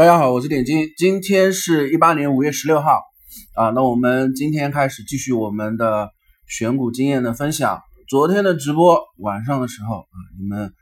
[0.00, 3.02] 大家好，我是点金，今天是一八年五月十六号
[3.54, 3.68] 啊。
[3.68, 6.10] 那我们今天开始继续我们的
[6.46, 7.82] 选股经验的分享。
[8.08, 10.72] 昨天的直播晚上的时候啊，你们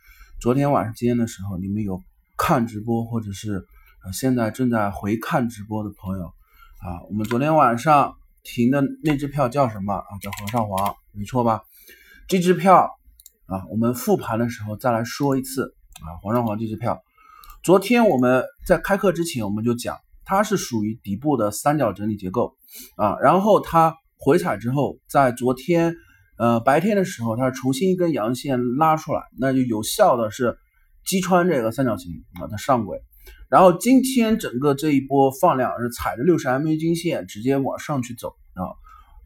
[0.40, 2.00] 昨天晚上今天的时候，你们有
[2.36, 3.66] 看直播或者是
[4.12, 8.14] 现在正在回看直播的朋友啊，我们昨天晚上
[8.44, 10.06] 停的那支票叫什么啊？
[10.22, 11.62] 叫煌上煌，没错吧？
[12.28, 12.88] 这支票
[13.46, 15.74] 啊，我们复盘的时候再来说一次
[16.06, 17.02] 啊，煌上煌这支票。
[17.64, 22.56] 昨天我们在开课之前，我们就讲它是属于底部的三角整理结构
[22.96, 25.96] 啊，然后它回踩之后，在昨天
[26.38, 30.56] 呃白天的时候，它重新一根阳线拉出来，那就有效的是
[31.04, 33.02] 击穿这个三角形啊的上轨，
[33.50, 38.62] 然后今天整个这一波放量是踩着六十 MA 均线直接往上去走啊，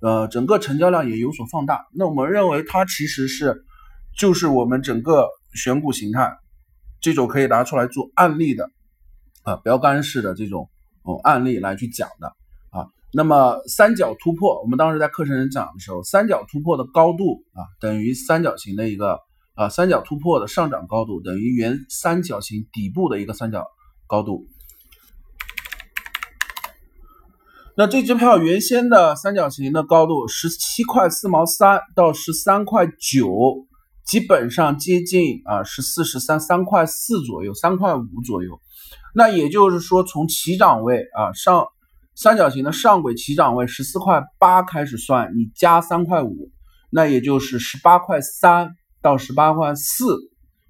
[0.01, 3.63] 呃整个成交量也有所放大，那我们认为它其实是
[4.19, 6.39] 就是我们整个选股形态。
[7.03, 8.71] 这种可以拿出来做案例的
[9.43, 10.71] 啊，标杆式的这种
[11.03, 12.29] 哦案例来去讲的
[12.71, 12.87] 啊。
[13.13, 19.19] 那么三角突破，我们当时在课程上讲的时候，三角突破的高度啊，等于三角形的一个
[19.55, 23.67] 啊三角突破的上涨高度等于原三角形底部的一个三角
[24.07, 24.47] 高度。
[27.77, 33.67] 那这支票原先的三角形的高度十七块四毛三到十三块九。
[34.13, 38.61] 基本上接近啊十四十三三块四左右，三块五左右。
[39.15, 41.65] 那也就是说，从起涨位啊上
[42.15, 46.51] 三角形的上轨起涨位十四块八开始算，你加三块五，
[46.91, 50.15] 那也就是十八块三到十八块四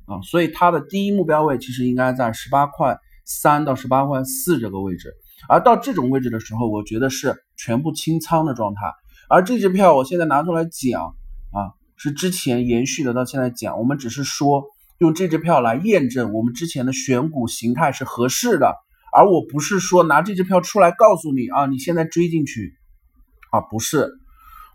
[0.06, 0.23] 啊。
[0.23, 5.12] 所以它的第一目标位其实应该在十八块三到十八块四这个位置。
[5.49, 8.83] 而到这种位置的时候，我觉得是全部清仓的状态。
[9.29, 11.03] 而这支票我现在拿出来讲
[11.51, 11.81] 啊。
[12.03, 14.64] 是之前延续的，到现在讲，我们只是说
[14.98, 18.75] 用这支票来验证我们之前的选股形态是合适的，
[19.12, 22.75] 而我不是说拿这支票出来告诉你啊，你现在追进去
[23.53, 24.11] 啊，不是，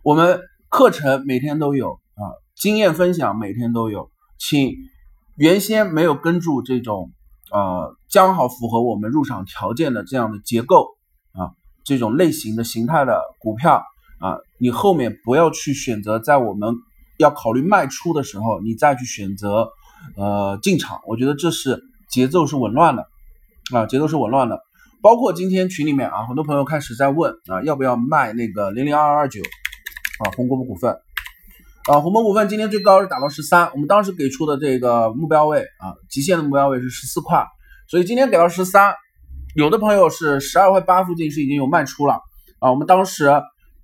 [0.03, 2.23] 我们课程每天都有啊，
[2.55, 4.09] 经验分享每天都有，
[4.39, 4.73] 请
[5.35, 7.11] 原先没有跟住这种
[7.51, 10.95] 呃刚好符合我们入场条件的这样的结构
[11.33, 11.51] 啊，
[11.83, 13.83] 这种类型的形态的股票
[14.21, 16.73] 啊，你后面不要去选择在我们。
[17.17, 19.69] 要考虑卖出的时候，你再去选择，
[20.15, 23.07] 呃，进场，我觉得这是节奏是紊乱的，
[23.73, 24.59] 啊，节奏是紊乱的。
[25.01, 29.41] 包括今天群里面啊，很多朋友开始在问啊，要不要卖那个零零二二二九
[30.23, 30.97] 啊，红果股份
[31.89, 37.45] 啊，红博股份今天最高是打到十三，我们当时给出的这个目标位啊，极限的目标位是十四块，
[37.87, 38.93] 所以今天给到十三，
[39.55, 42.19] 有的朋友是十二块八附近是已经有卖出了
[42.59, 43.31] 啊，我们当时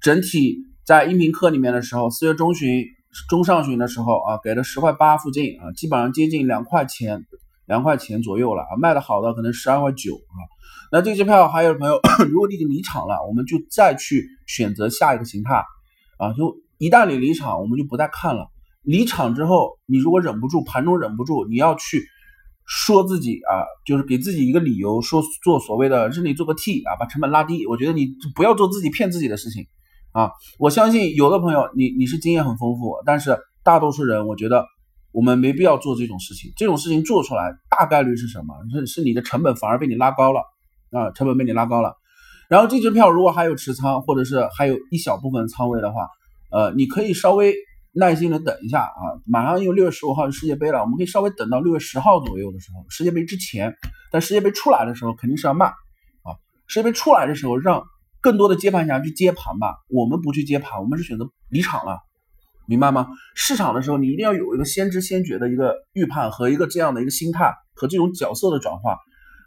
[0.02, 2.86] 整体在音频课里面的时候，四月中旬。
[3.30, 7.26] 中上旬的时候啊，给了十块八附近啊，基本上接近两块钱，
[7.66, 8.76] 两块钱左右了啊。
[8.80, 10.38] 卖的好的可能十二块九啊。
[10.92, 15.64] 那这支票还有朋友，如果你已经离场了，我们就再去选择下一个形态
[16.18, 16.34] 啊。
[16.34, 18.50] 就一旦你离场，我们就不再看了。
[18.82, 22.04] 离场之后，你如果忍不住，盘中忍不住，你要去
[22.66, 27.66] 说自己啊，就是给自己一个理由，说做所谓的日内做个 T 啊，把成本拉低。
[27.68, 29.66] 我觉得你不要做自己骗自己的事情。
[30.14, 34.64] 啊，我相信有的朋友，你你是经验很丰富，但是大多数人，我觉得
[35.12, 36.54] 我们没必要做这种事情。
[36.56, 38.54] 这种事情做出来，大概率是什么？
[38.72, 40.42] 是是你的成本反而被你拉高了
[40.92, 41.96] 啊，成本被你拉高了。
[42.48, 46.08] 然后这支票如果还有持仓，或者是还有一小部分仓位的话，
[46.52, 47.56] 呃，你可以稍微
[47.92, 49.18] 耐心的等一下啊。
[49.26, 53.74] 马上因为六月十五号是世界杯了，我们可以稍微等到六月十号左右的时候，世界杯之前，
[54.12, 56.38] 但世界杯出来的时候肯定是要卖啊。
[56.68, 57.84] 世界杯出来的时候让。
[58.24, 62.00] 更多的接盘侠去接盘吧，我们不去接盘，我们是选择离场了，
[62.66, 63.10] 明白吗？
[63.36, 68.94] 市场的时候，你一定要有一个先知先觉的一个预判和一个这样的一个心态和这种角色的转化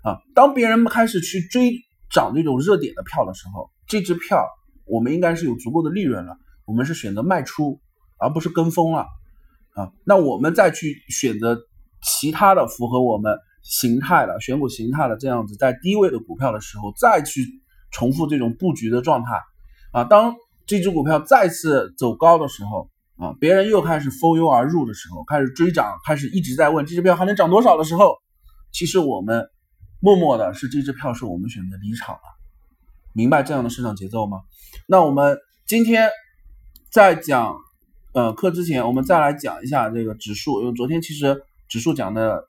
[0.05, 0.21] 啊。
[0.35, 1.73] 当别人开始去追
[2.13, 4.47] 涨这种热点的票的时候，这支票
[4.85, 6.37] 我们应该是有足够的利润了，
[6.67, 7.81] 我们是选择卖出，
[8.19, 9.07] 而不是跟风了
[9.73, 9.91] 啊。
[10.05, 11.59] 那我们再去选择
[12.03, 17.43] 其他的符合我们形态的选股形态的这样子在低位的股票的时候，再去。
[17.97, 19.41] 重复这种布局的状态
[19.91, 20.35] 啊，当
[20.67, 28.19] 这只股票再次走高的时候啊，别人又开始蜂拥而入的时候，开始追涨，开始一直在问这只票还能涨多少的时候，
[28.71, 29.49] 其实我们
[29.99, 32.21] 默默的是这只票是我们选择离场了，
[33.15, 34.43] 明白这样的市场节奏吗？
[34.87, 36.11] 那我们今天
[36.91, 37.57] 在讲
[38.13, 42.45] 呃课之前，我们再来讲一下这个指数，因为昨天其实指数讲的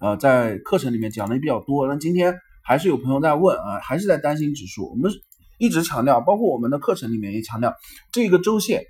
[0.00, 2.34] 呃在课程里面讲的也比较多，那今天。
[2.62, 4.88] 还是有朋友在问啊，还是在担心指数。
[4.90, 5.10] 我们
[5.58, 7.74] 一直强调，包括我们的课程里面也强调，
[8.12, 8.82] 这个周线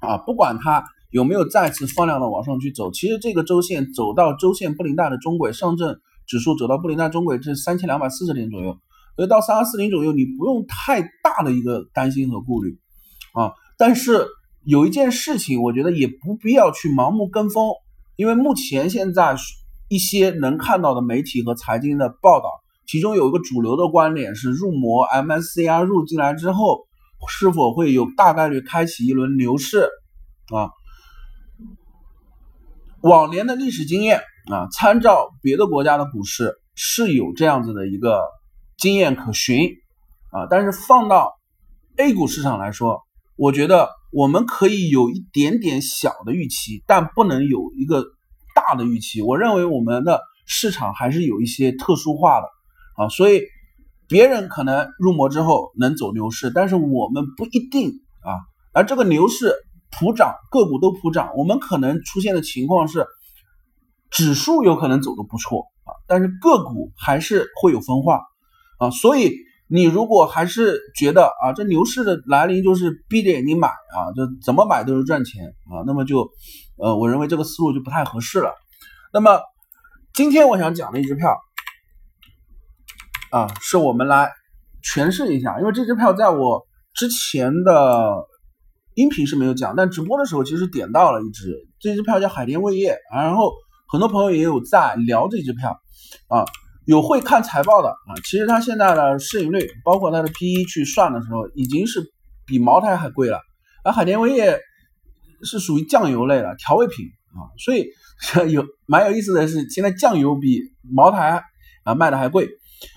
[0.00, 8.78] 啊，不管它有没有再次放量的往上去走，其实这个周线走到周线布林带的中轨，上证指数走到布林带中轨是三千两百四十点左右，
[9.16, 12.78] 所以到三二四零左右，你不用太大的一个担心和顾虑
[13.32, 13.52] 啊。
[13.78, 14.26] 但是
[14.64, 17.70] 有一件事情，我觉得也不必要去盲目跟风，
[18.16, 19.36] 因为目前现在
[19.88, 22.48] 一些能看到的媒体和财经的报道，
[22.86, 26.86] 其中有一个主流的观点是入魔 MSCI 入进来之后，
[27.28, 29.88] 是否会有大概率开启一轮牛市
[30.54, 30.70] 啊？
[33.00, 38.20] 往年的历史经验啊，参照别的国家的股市是有这样子的一个
[38.76, 39.68] 经验可循
[40.30, 41.32] 啊，但是放到
[41.96, 43.02] A 股市场来说，
[43.36, 48.04] 我觉得我们可以有一点点小的预期，但不能有一个
[48.54, 49.22] 大的预期。
[49.22, 52.46] 我认为我们的市场还是有一些特殊化的
[52.96, 53.42] 啊，所以
[54.08, 57.90] 别人可能入魔之后能走牛市，但是我们不一定
[58.22, 58.30] 啊，
[58.72, 59.54] 而这个牛市。
[59.98, 63.06] 普涨，个股都普涨，我们可能出现的情况是，
[64.10, 68.20] 指数有可能走的不错啊，但是个股还是会有分化
[68.78, 69.32] 啊，所以
[69.68, 76.28] 你如果还是觉得啊，这牛市的来临就是闭着眼睛买啊，就怎么买都是赚钱啊，那么就，
[76.76, 78.52] 呃，我认为这个思路就不太合适了。
[79.14, 79.40] 那么
[80.12, 81.38] 今天我想讲的一支票
[83.30, 84.30] 啊，是我们来
[84.82, 88.26] 诠释一下，因为这支票在我之前的。
[88.96, 92.96] 音频是没有讲，但直播的时候其实点到了一只，这支票叫海天味业。
[93.12, 93.52] 然后
[93.92, 95.78] 很多朋友也有在聊这支票
[96.28, 96.46] 啊，
[96.86, 98.16] 有会看财报的啊。
[98.24, 102.10] 其实它现在的市盈率，包括它的 P/E 去算的时候，已经是
[102.46, 103.38] 比茅台还贵了。
[103.84, 104.58] 而海天味业
[105.42, 107.90] 是属于酱油类的调味品啊，所以
[108.50, 110.58] 有蛮有意思的是，现在酱油比
[110.90, 111.44] 茅台
[111.84, 112.48] 啊卖的还贵。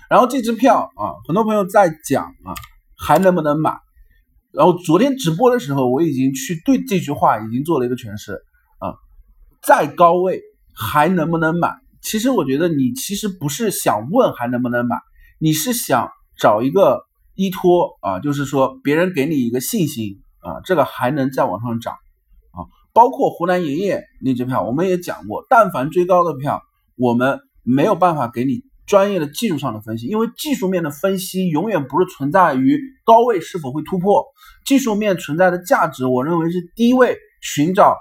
[0.08, 2.54] 然后这支票啊，很多朋友在讲啊，
[2.96, 3.72] 还能不能买？
[4.52, 8.34] 然后昨天直播的时候，我已经去对这句话已经做了一个诠释
[8.78, 8.94] 啊，
[9.62, 10.42] 再高位
[10.74, 11.72] 还能不能买？
[12.02, 14.96] 其实我觉得你其实不是想问还能不能买，
[15.38, 17.02] 你是想找一个
[17.34, 21.94] 依托啊，就是说别人给你一个信心啊，这个还能再往上涨
[22.52, 22.66] 啊。
[22.92, 26.60] 包括湖南盐业那支票，我们也讲过，但凡追高的票，
[26.96, 28.62] 我们没有办法给你。
[28.90, 34.24] 专业的技术上的分析，因为技术面的分析永远不是存在于高位是否会突破，
[34.66, 37.96] 技术面存在的价值，我认为是低位寻找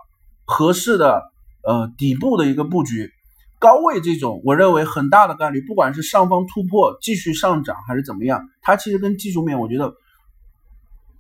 [0.46, 1.22] 合适的
[1.62, 3.12] 呃底部的一个布局，
[3.60, 9.94] 高位这种，我认为很大的概率，不管是上方突破继续上涨还是怎么样，它其实跟技术面我觉得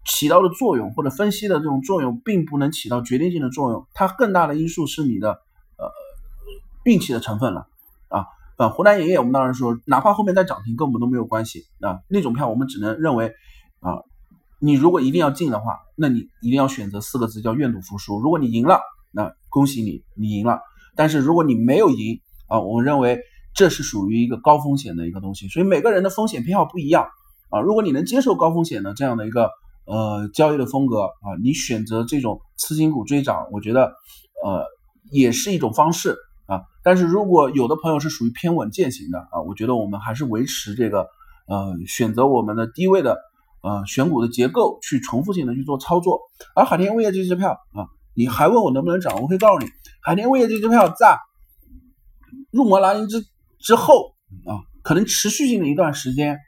[0.03, 5.29] 起到的作用或者分析的这种作用，并不能起到决定性的作用，它更大的因素是你的
[5.77, 5.91] 呃
[6.85, 7.67] 运气的成分了。
[8.59, 8.69] 啊。
[8.69, 11.99] 湖南盐业，我们当然说，哪怕后面再涨停，跟我们都没有关系啊。
[12.09, 13.33] 那种票，我们只能认为，
[13.79, 14.03] 啊，
[14.59, 18.19] 你如果一定要进的话，那你一定要选择四个字，叫愿赌服输。
[18.19, 20.59] 如果你赢了，那恭喜你，你赢了。
[20.95, 23.21] 但是如果你没有赢啊，我认为
[23.55, 25.47] 这是属于一个高风险的一个东西。
[25.47, 27.07] 所以每个人的风险偏好不一样
[27.49, 27.61] 啊。
[27.61, 29.49] 如果你能接受高风险的这样的一个
[29.85, 33.93] 呃交易的风格啊，你选择这种次新股追涨，我觉得
[34.43, 34.65] 呃
[35.11, 36.17] 也是一种方式。
[36.49, 41.07] 啊，但是如果有的朋友是属于偏稳健型的啊，我觉得我们还是维持这个，
[41.47, 43.19] 呃，选择我们的低位的，
[43.61, 46.21] 呃，选股的结构去重复性的去做操作。
[46.55, 47.85] 而海天味业这支票啊，
[48.15, 51.19] 你还问我能不能涨，我可以告诉你，海天味业这支票在
[52.51, 53.23] 入魔来临之
[53.59, 54.15] 之后
[54.47, 56.39] 啊，可能持续性的一段时间，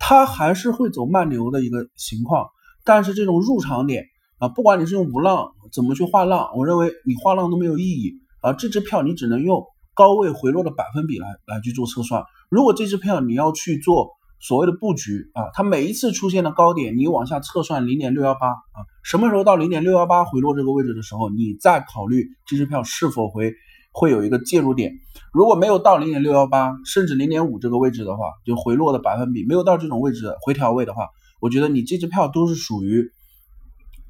[0.00, 2.48] 它还是会走慢牛的一个情况。
[2.84, 4.06] 但是这种入场点
[4.38, 8.18] 啊，不管你是用五浪怎么去画浪，我认为你画浪都没有意义。
[8.46, 12.22] 而这支票你只能用高位回落的百分比来来去做测算。
[12.48, 23.52] 如果这支票你要去做所谓的布局啊，它每一次出现的高点，你往下测算零点六幺八啊，什么时候到零点六幺八回落这个位置的时候，你再考虑这支票是否会
[23.90, 24.92] 会有一个介入点。
[25.32, 31.08] 如果没有到零点六幺八，甚至零点五这个位置的话，就回落的百分比没有到这种位置回调位的话，
[31.40, 33.10] 我觉得你这支票都是属于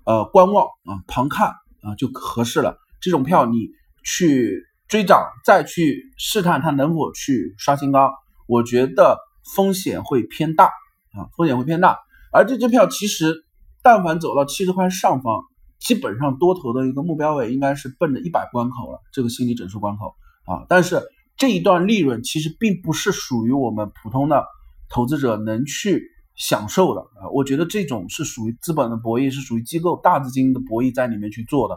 [0.05, 2.76] 呃观望啊旁看啊就合适了。
[3.00, 3.71] 这种票你。
[4.06, 8.12] 去追涨，再去试探它能否去刷新高，
[8.46, 9.18] 我觉得
[9.56, 11.98] 风险会偏大啊，风险会偏大。
[12.32, 13.34] 而这支票其实，
[13.82, 15.42] 但凡走到七十块上方，
[15.80, 20.64] 基本上多头的一个目标位应该是奔着一百关口了，这个心理整数关口啊。
[20.68, 21.02] 但是
[21.36, 24.44] 这一段利润其实并不是属于我们普通的
[24.88, 27.28] 投资者能去享受的啊。
[27.35, 31.76] 我觉得这种是属于资本的博弈，是属于机构大资金的博弈在里面去做的。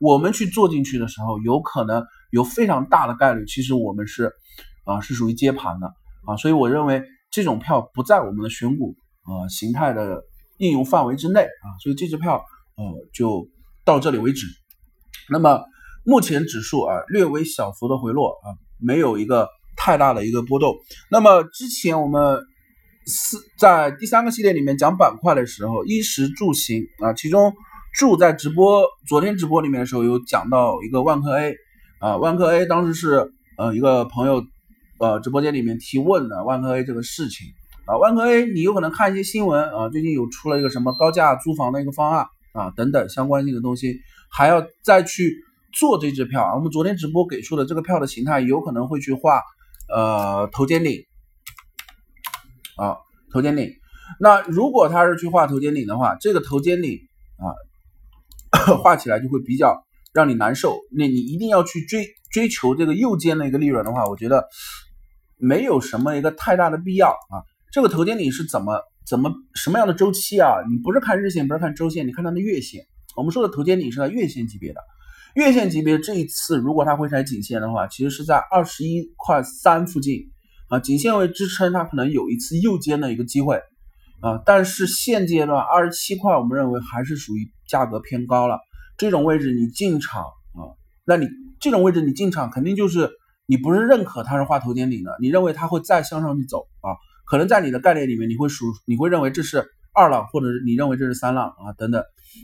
[0.00, 4.32] 我们去做进去的时候，有可能有非常大的概率，其实我们是
[4.84, 5.86] 啊是属于接盘的
[6.26, 10.22] 啊，所以我认为这种票不在我们的选股啊形态的
[10.58, 12.36] 应用范围之内啊，所以这支票
[12.76, 13.46] 呃就
[13.84, 14.46] 到这里为止。
[15.28, 15.62] 那么
[16.04, 20.74] 目前指数啊略微小幅的回落啊，没有一个太大的一个波动。
[21.10, 22.42] 那么之前我们
[23.10, 27.52] 四在第三个系列里面讲板块的时候，衣食住行啊，其中
[27.98, 31.54] 住在直播昨天直播里面的时候有讲到一个万科 A
[31.98, 34.42] 啊，万科 A 当时是呃一个朋友
[34.98, 37.48] 呃直播间里面提问的万科 A 这个事情
[37.84, 42.24] 啊，万科 A 你有可能看一些新闻啊，最近有出了一个什么高价租房的一个方案
[42.54, 44.00] 啊等等相关性的东西，
[44.30, 45.36] 还要再去。
[45.72, 49.40] 做这支票啊，我们昨天直播给出的这个票的形态，有可能会去画
[49.88, 51.04] 呃头肩顶
[52.80, 52.96] 啊
[53.32, 53.70] 头肩顶。
[54.18, 56.98] 那如果他是去画头肩顶的话，这个头肩顶
[57.36, 60.78] 啊 画起来就会比较让你难受。
[60.90, 64.48] 那你一定要去追追求这个右肩的一个利润的话，我觉得
[65.36, 67.44] 没有什么一个太大的必要啊。
[67.72, 70.56] 这个头肩顶是怎么怎么什么样的周期啊？
[70.68, 72.84] 你不是看日线，不是看周线，你看它的月线。
[73.16, 74.80] 我们说的头肩顶是在月线级别的。
[75.34, 80.28] 月线级别这一次，如果它会踩颈线的话，其实是在二十一块三附近
[80.70, 83.56] 啊，颈线为支撑，它可能有一次右肩的一个机会
[84.22, 84.40] 啊。
[84.46, 88.58] 但是现阶段二十七块，我们认为还是属于价格偏高了。
[88.96, 90.72] 这种位置你进场啊，
[91.04, 91.28] 那你
[91.60, 93.10] 这种位置你进场，肯定就是
[93.46, 96.94] 你不是认可它是画头肩顶的，你认为它会再向上去走啊？
[97.26, 102.02] 可能在你的概念里面，你会属你会认为这是二浪，或者是你认为这是三浪啊等等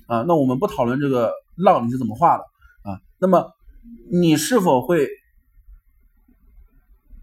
[0.09, 0.23] 啊。
[0.23, 2.45] 那我们不讨论这个浪你是怎么画的。
[2.91, 3.51] 啊，那么
[4.11, 5.09] 你是否会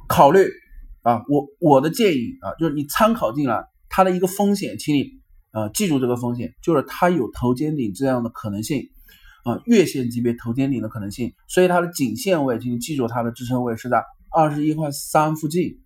[0.08, 0.48] 考虑
[1.04, 1.24] 啊？
[1.30, 5.12] 我我的建议啊，就是你参考进来它的一个风险，请你
[5.52, 8.90] 啊记住这个风险，就是它有头肩顶这样的可能性
[9.44, 15.80] 啊，月线级别头肩顶的可能性，所以它的颈线位，请你记住它的支撑位是在二十一块三附近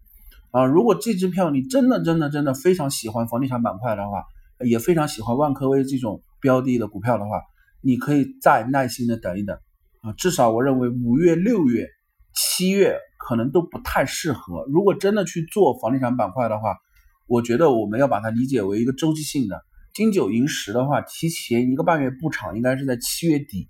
[0.51, 0.65] 啊。
[0.65, 4.23] 如果这支票你真的真的真的非常喜欢房地产板块的话，
[4.65, 7.41] 也非常喜欢万科威这种标的的股票的话，
[7.81, 9.57] 你可以再耐心的等一等。
[10.01, 11.89] 啊，至少我认为五月、六月、
[12.39, 14.63] 七月可能都不太适合。
[14.71, 16.77] 如果真的去做房地产板块的话，
[17.25, 19.63] 我觉得我们要把它理解为一个周期性的。
[19.91, 23.67] 金九银十的话，提前一个半月布场，应该是在七月底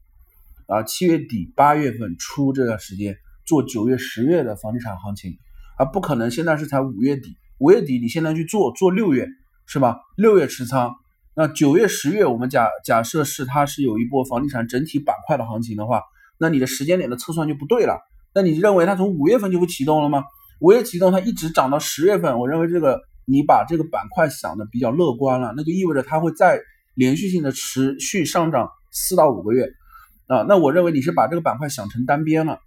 [0.68, 5.38] 啊，七月底八月份出这段时间做九月、十月的房地产行情，
[5.78, 9.26] 而不可能现在是才五月底，五月底你现在去做做六月
[9.66, 9.98] 是吧？
[10.18, 10.94] 六月持仓，
[11.36, 16.02] 那九月、十月我们假假设是它是有一波房地产整体板块的行情的话。
[16.40, 18.00] 那你的时间点的测算就不对了。
[18.38, 20.24] 那你认为它从五月份就会启动了吗？
[20.60, 22.38] 五月启动，它一直涨到十月份。
[22.38, 26.60] 我认为这个你把这个板块想的比较乐观了，那就意味着它会再
[26.94, 29.68] 连续性的持续上涨四到五个月
[30.28, 30.46] 啊。
[30.48, 32.60] 那我认为你是把这个板块想成单边了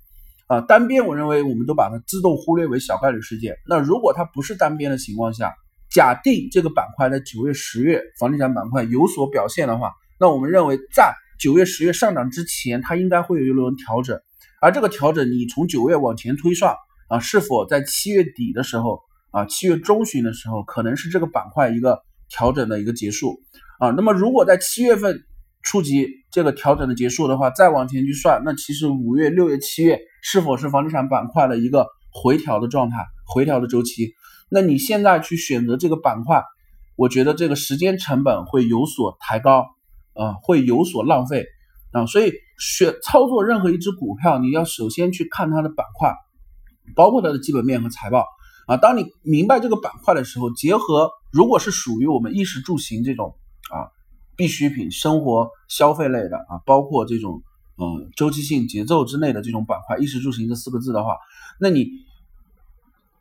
[0.49, 0.61] 啊。
[0.62, 3.55] 单边，我认为我们都把它自动忽略为小概率事件。
[3.69, 5.55] 那如果它不是单边的情况下，
[5.89, 14.21] 假定这个板块在九月、十月房地产板块有所表现的话，那我们认为在九月、十月上涨之前，它应该会有一轮调整，
[14.61, 16.75] 而这个调整，你从九月往前推算
[17.09, 19.00] 啊，是否在七月底的时候
[19.31, 23.40] 啊，七月中旬的时候，可能是这个板块一个调整的一个结束
[23.79, 23.90] 啊。
[23.90, 25.25] 那么，如果在七月份
[25.62, 34.12] 触及这个调整的结束的话，再往前去算，那其实五月、六月、七月是否是房地产板块的一个回调的状态、回调的周期？
[34.50, 36.43] 那你现在去选择这个板块，
[36.97, 39.67] 我觉得这个时间成本会有所抬高。
[40.12, 41.47] 啊，会有所浪费
[41.92, 46.14] 啊，所以选操作任何一只股票，你要首先去看它的板块，
[46.94, 48.25] 包括它的基本面和财报
[48.68, 48.76] 啊。
[48.76, 53.35] 当你明白这个板块的时候，结合如果是属于我们衣食住行这种
[53.73, 53.90] 啊
[54.37, 57.42] 必需品、生活消费类的啊，包括这种
[57.76, 61.16] 嗯周期性节奏之内的这种板块，衣食住行这四个字的话，
[61.59, 61.88] 那你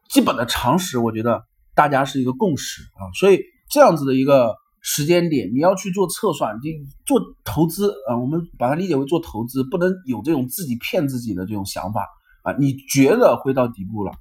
[0.10, 3.10] 基本的常识，我觉得大家是一个共识啊。
[3.20, 4.56] 所以这样子的一个。
[4.82, 6.70] 时间点你要去做测算，就
[7.06, 12.08] 做投资啊，我们把它理解为做投资，不能有这种自己骗自己的这种想法
[12.44, 12.54] 啊。
[12.58, 14.12] 你觉得会到底部了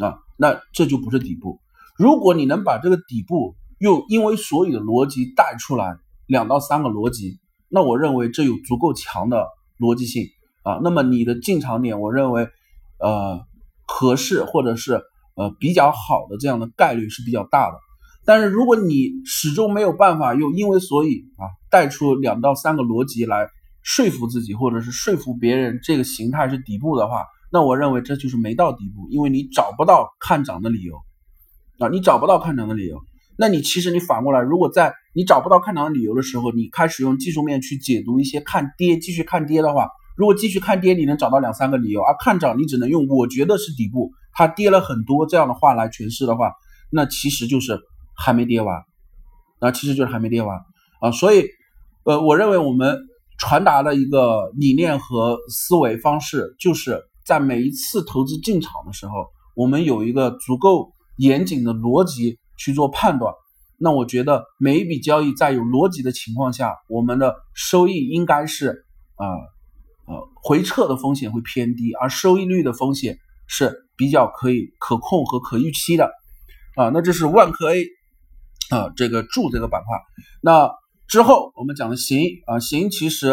[0.00, 1.60] 啊，那这就不是底部。
[1.96, 5.96] 如果你能把这个底部又因为所有的逻辑带出来
[6.26, 9.46] 两到三个逻辑，那我认为这有足够强的
[9.78, 10.24] 逻辑性
[10.62, 10.80] 啊。
[10.82, 12.48] 那么你的进场点，我认为
[12.98, 13.40] 呃
[13.86, 15.02] 合适或者是
[15.34, 17.76] 呃比较好的这样的概率是比较大的。
[18.24, 23.48] 但是如果你始终没有办法用因为所以啊带出两到三个逻辑来
[23.82, 30.94] 说服自己或者是说服别人这个形态是底部的话，那我认为这就是没到底部，因为你找不到看涨的理由
[31.80, 33.00] 啊，你找不到看涨的理由。
[33.36, 46.52] 那你其实你反过来，如果在你找不到看涨的理由的时候，你开始用技术面去解读一些看跌继续看跌的话，如果继续看跌你能找到两三个理由，而看涨你只能用我觉得是底部，它跌了很多这样的话来诠释的话，
[46.88, 47.80] 那其实就是。
[48.16, 48.82] 还没跌完，
[49.60, 50.58] 那其实就是还没跌完
[51.00, 51.44] 啊，所以，
[52.04, 52.96] 呃，我认为我们
[53.38, 59.26] 传达的一个理念和思维方式，就是在每一次投资进场的时候，
[59.56, 63.34] 我们有一个足够严谨的逻辑去做判断，
[63.78, 68.84] 那我觉得每一笔交易在有逻辑的情况下，我们的收益应该是
[69.16, 69.26] 啊
[70.06, 76.10] 呃回撤的风险会偏低，而收益率的风险是比较可以可控和可预期的
[76.76, 76.90] 啊。
[76.90, 77.84] 那这是万科 A
[78.70, 79.98] 啊这个柱这个板块，
[80.42, 80.70] 那
[81.08, 83.32] 之后我们讲的行啊行其实。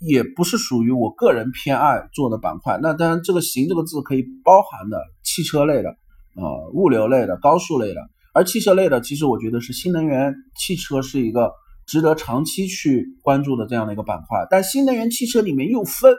[0.00, 2.78] 也不是属于我个人偏爱做的板块。
[2.82, 5.88] 那当然，这个“行”这个字可以包含的汽车类的、
[6.36, 8.00] 呃物流类的、高速类的。
[8.34, 11.52] 而汽车类的，其实我觉得是新能源汽车是一个
[11.86, 14.46] 值得长期去关注的这样的一个板块。
[14.50, 16.12] 但新能源汽车里面又分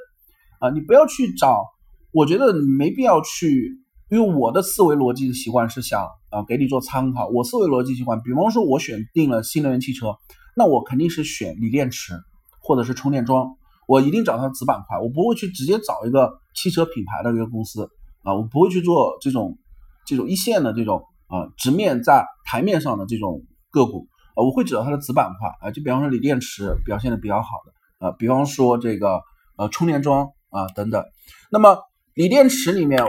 [0.59, 1.61] 啊，你不要去找，
[2.11, 3.77] 我觉得没必要去，
[4.09, 7.27] 因为我的思维逻辑的习惯是想啊给你做参考。
[7.27, 10.15] 我思维逻辑习惯，比方说我选定了新能源汽车，
[10.55, 12.13] 那我肯定是选锂电池
[12.61, 13.55] 或者是充电桩。
[13.87, 17.87] 我一定找它子板块，我不会去直接找一个汽车品牌的一个公司
[18.23, 19.59] 啊，我不会去做这种
[20.07, 29.21] 这种一线的这种啊直面在台面上的这种个股啊，我会找它的子板块啊，就比方说锂电池表现的比较好的啊，比方说这个
[29.57, 31.03] 呃充电桩啊等等。
[31.51, 31.77] 那么
[32.15, 33.03] 锂电池里面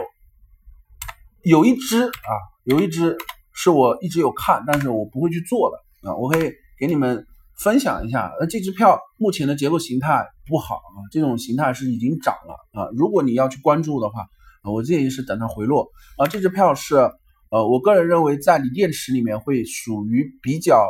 [1.43, 2.31] 有一只啊，
[2.63, 3.17] 有一只
[3.53, 7.25] 是我一直有看，但是我不会去做的啊，我可以给你们。
[7.59, 12.87] 分享一下，那这支票目前的结构形态不好啊，这种形态是已经涨了啊。
[12.95, 14.21] 如果你要去关注的话，
[14.61, 15.89] 啊，我建议是等它回落
[16.19, 16.27] 啊。
[16.27, 16.97] 这支票是，
[17.49, 20.87] 呃，我个人认为在锂电池里面会属于比较，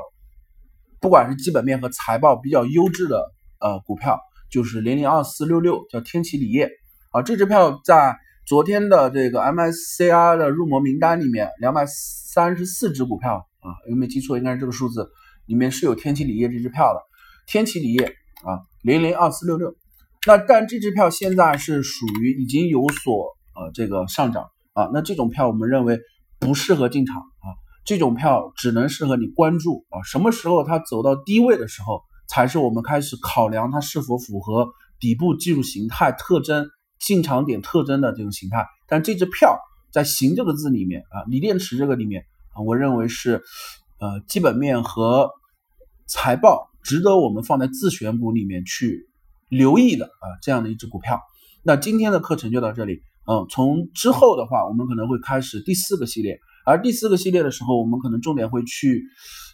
[1.00, 3.24] 不管是基本面和财报比较优质的
[3.62, 4.20] 呃股票，
[4.52, 6.70] 就是零零二四六六叫天齐锂业
[7.12, 7.22] 啊。
[7.22, 14.38] 这支票在昨天的这个 MSCI 的入魔名单里面，两百三十四只股票啊，有没有记错？
[14.38, 15.10] 应该是这个数字。
[15.48, 17.02] 里面是有天齐锂业这支票的，
[17.46, 19.76] 天齐锂业啊，零零二四六六。
[20.26, 26.00] 那但这支票现在是属于已经有所呃这个上涨啊，那这种票我们认为
[26.40, 27.52] 不适合进场啊，
[27.84, 34.70] 这种票只能适合你关注啊，什么时候它走到低位的时候，才是我们开始考量它是否符合
[35.02, 36.66] 底部技术形态特征、
[37.08, 38.68] 进场点特征的这种形态。
[38.88, 39.58] 但这支票
[39.92, 43.42] 在“行”这个字里面啊，锂电池这个里面啊，我认为是。
[44.00, 45.32] 呃，基本面和
[46.06, 49.10] 财报值得我们放在自选股里面去
[49.50, 51.20] 留意的啊，这样的一只股票。
[51.64, 59.04] 那今天的课程就到这里，嗯，从之后的话，我们可能会开始第四个系列，而第四个系列的时候，我们可能重点会去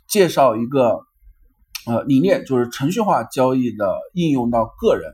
[0.10, 1.00] 介绍一个
[1.88, 5.14] 呃理念，就是程序化交易的应用到个人。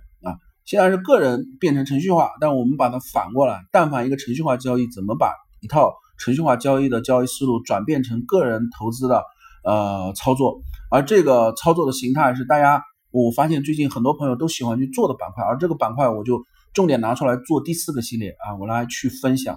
[0.69, 9.23] 现在是个人变成程序化，但我们把它反过来，但凡一个程序化交易，怎么把一套程序化交易的交易思路转变成个人投资的
[9.63, 19.55] 呃操作，而这个操作的形态是大家我发现最近很多朋友都喜欢去做的板块，而这个板块我就重点拿出来做第四个系列啊，我来去分享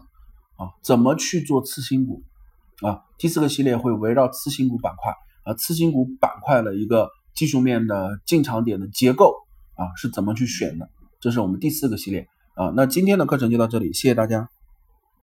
[0.56, 2.22] 啊怎么去做次新股
[2.80, 5.12] 啊，第四个系列会围绕次新股板块
[5.44, 9.34] 啊，次新股板块的一个技术面的进场点的结构
[9.74, 10.88] 啊是怎么去选的，
[11.22, 14.50] 这是我们第四个系列啊，那今天的课程就到这里，谢谢大家。